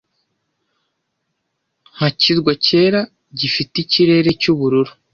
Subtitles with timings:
[1.93, 3.01] nka kirwa cyera
[3.39, 4.91] gifite ikirere cyubururu